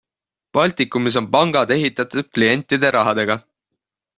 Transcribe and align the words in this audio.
Baltikumis 0.57 1.19
on 1.21 1.27
pangad 1.35 1.73
ehitatud 1.75 2.31
klientide 2.39 2.93
rahadega. 2.97 3.37